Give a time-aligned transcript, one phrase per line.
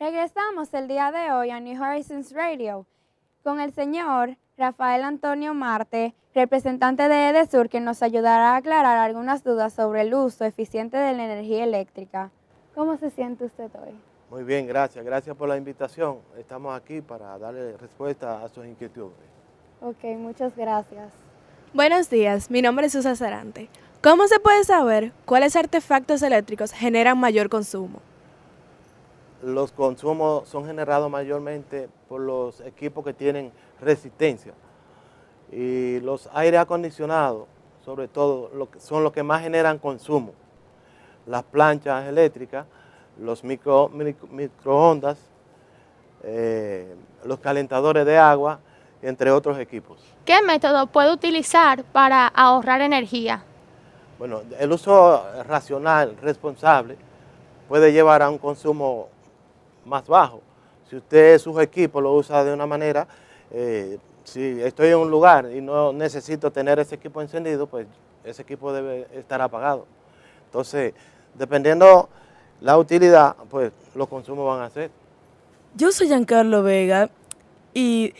[0.00, 2.86] Regresamos el día de hoy a New Horizons Radio
[3.42, 9.44] con el señor Rafael Antonio Marte, representante de EDESUR, que nos ayudará a aclarar algunas
[9.44, 12.30] dudas sobre el uso eficiente de la energía eléctrica.
[12.74, 13.94] ¿Cómo se siente usted hoy?
[14.30, 15.04] Muy bien, gracias.
[15.04, 16.20] Gracias por la invitación.
[16.38, 19.12] Estamos aquí para darle respuesta a sus inquietudes.
[19.82, 21.12] Ok, muchas gracias.
[21.74, 23.68] Buenos días, mi nombre es Susa Sarante.
[24.02, 28.00] ¿Cómo se puede saber cuáles artefactos eléctricos generan mayor consumo?
[29.42, 34.52] Los consumos son generados mayormente por los equipos que tienen resistencia.
[35.50, 37.46] Y los aire acondicionados,
[37.84, 40.32] sobre todo, son los que más generan consumo.
[41.26, 42.66] Las planchas eléctricas,
[43.18, 45.18] los micro, microondas,
[46.22, 46.94] eh,
[47.24, 48.60] los calentadores de agua,
[49.02, 49.98] entre otros equipos.
[50.24, 53.42] ¿Qué método puede utilizar para ahorrar energía?
[54.18, 56.98] Bueno, el uso racional, responsable,
[57.68, 59.08] puede llevar a un consumo
[59.84, 60.40] más bajo.
[60.88, 63.06] Si usted sus equipos lo usa de una manera,
[63.50, 67.86] eh, si estoy en un lugar y no necesito tener ese equipo encendido, pues
[68.24, 69.86] ese equipo debe estar apagado.
[70.46, 70.94] Entonces,
[71.34, 72.08] dependiendo
[72.60, 74.90] la utilidad, pues los consumos van a ser.
[75.74, 77.08] Yo soy Giancarlo Vega
[77.72, 78.12] y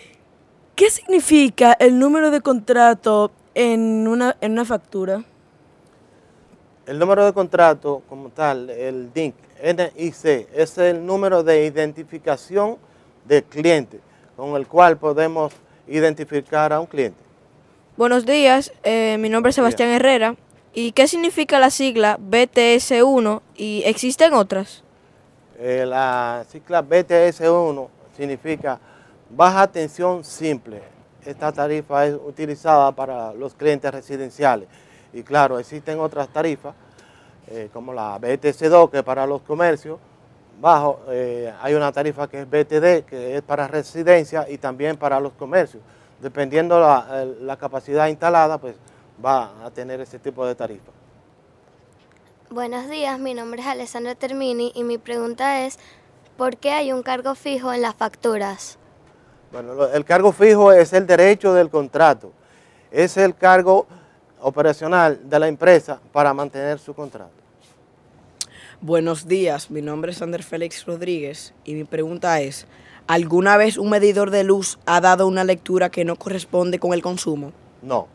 [0.76, 5.24] ¿qué significa el número de contrato en una, en una factura?
[6.90, 12.78] El número de contrato como tal, el DINC, NIC, es el número de identificación
[13.24, 14.00] del cliente
[14.36, 15.52] con el cual podemos
[15.86, 17.20] identificar a un cliente.
[17.96, 20.34] Buenos días, eh, mi nombre es Sebastián Herrera.
[20.74, 24.82] ¿Y qué significa la sigla BTS1 y existen otras?
[25.60, 28.80] Eh, la sigla BTS1 significa
[29.30, 30.82] baja tensión simple.
[31.24, 34.66] Esta tarifa es utilizada para los clientes residenciales.
[35.12, 36.74] Y claro, existen otras tarifas,
[37.48, 39.98] eh, como la BTC2, que es para los comercios.
[40.60, 45.18] Bajo, eh, hay una tarifa que es BTD, que es para residencia y también para
[45.18, 45.82] los comercios.
[46.20, 48.76] Dependiendo la, la capacidad instalada, pues
[49.24, 50.92] va a tener ese tipo de tarifa.
[52.50, 55.78] Buenos días, mi nombre es Alessandra Termini y mi pregunta es,
[56.36, 58.76] ¿por qué hay un cargo fijo en las facturas?
[59.52, 62.32] Bueno, el cargo fijo es el derecho del contrato,
[62.90, 63.86] es el cargo
[64.42, 67.30] operacional de la empresa para mantener su contrato.
[68.80, 72.66] Buenos días, mi nombre es Sander Félix Rodríguez y mi pregunta es,
[73.06, 77.02] ¿alguna vez un medidor de luz ha dado una lectura que no corresponde con el
[77.02, 77.52] consumo?
[77.82, 78.08] No,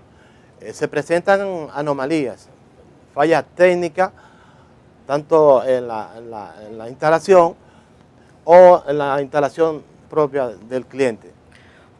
[0.61, 2.49] eh, se presentan anomalías,
[3.13, 4.11] fallas técnicas,
[5.05, 7.55] tanto en la, instalación
[8.43, 11.31] o en la instalación propia del cliente.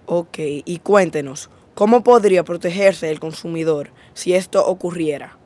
[0.08, 5.38] Ok, y cuéntenos, ¿cómo podría protegerse el consumidor si esto ocurriera?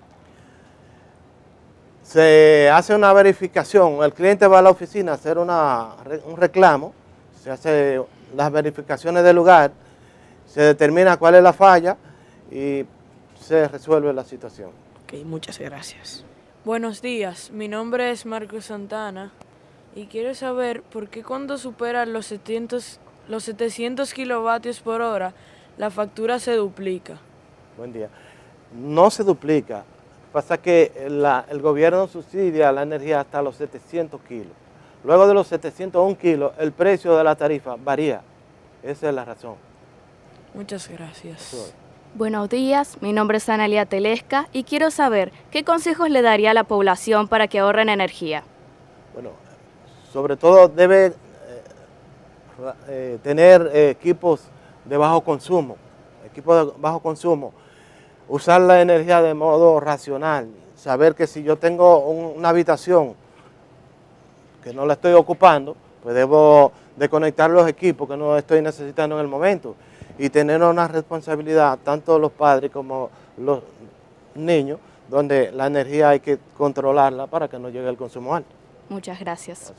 [2.03, 5.89] Se hace una verificación, el cliente va a la oficina a hacer una,
[6.25, 6.93] un reclamo,
[7.43, 8.01] se hace
[8.35, 9.71] las verificaciones del lugar,
[10.47, 11.97] se determina cuál es la falla
[12.49, 12.85] y
[13.39, 14.71] se resuelve la situación.
[15.03, 16.23] Ok, muchas gracias.
[16.65, 19.31] Buenos días, mi nombre es Marco Santana
[19.95, 25.33] y quiero saber por qué cuando supera los 700, los 700 kilovatios por hora,
[25.79, 27.17] la factura se duplica.
[27.77, 28.09] Buen día.
[28.73, 29.85] No se duplica,
[30.31, 34.51] pasa que el gobierno subsidia la energía hasta los 700 kilos.
[35.05, 38.21] Luego de los 701 kilos, el precio de la tarifa varía.
[38.83, 39.55] Esa es la razón.
[40.53, 41.73] Muchas gracias.
[42.13, 46.53] Buenos días, mi nombre es Analia Telesca y quiero saber qué consejos le daría a
[46.53, 48.43] la población para que ahorren energía.
[49.13, 49.29] Bueno,
[50.11, 51.13] sobre todo debe eh,
[52.89, 54.41] eh, tener equipos
[54.85, 55.77] de bajo consumo,
[56.25, 57.53] equipos de bajo consumo,
[58.27, 63.15] usar la energía de modo racional, saber que si yo tengo una habitación
[64.63, 69.15] que no la estoy ocupando, pues debo de conectar los equipos que no estoy necesitando
[69.15, 69.75] en el momento
[70.17, 73.61] y tener una responsabilidad, tanto los padres como los
[74.35, 74.79] niños,
[75.09, 78.49] donde la energía hay que controlarla para que no llegue al consumo alto.
[78.89, 79.73] Muchas gracias.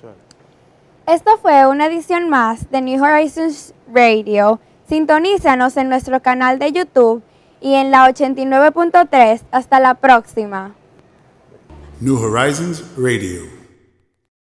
[1.06, 4.60] Esto fue una edición más de New Horizons Radio.
[4.90, 7.22] Sintonízanos en nuestro canal de YouTube
[7.60, 9.40] y en la 89.3.
[9.52, 10.74] Hasta la próxima.
[12.00, 13.59] New Horizons Radio.